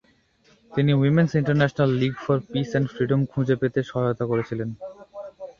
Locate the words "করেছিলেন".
4.31-4.69